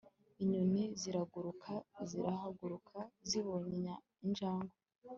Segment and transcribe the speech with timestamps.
[0.43, 1.71] Inyoni ziraguruka
[2.09, 2.97] zirahaguruka
[3.29, 3.93] zibonye
[4.25, 4.73] injangwe